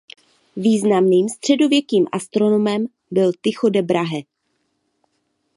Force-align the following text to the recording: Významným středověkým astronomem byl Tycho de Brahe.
Významným 0.57 1.29
středověkým 1.29 2.07
astronomem 2.11 2.85
byl 3.11 3.31
Tycho 3.41 3.69
de 3.69 3.81
Brahe. 3.81 4.19